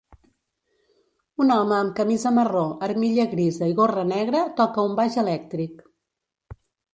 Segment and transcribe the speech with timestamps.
[1.43, 5.87] Un home amb camisa marró, armilla grisa i gorra negra toca un baix elèctric.